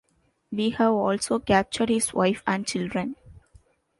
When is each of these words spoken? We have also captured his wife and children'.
We 0.51 0.71
have 0.71 0.93
also 0.93 1.37
captured 1.37 1.89
his 1.89 2.11
wife 2.11 2.41
and 2.47 2.65
children'. 2.65 3.17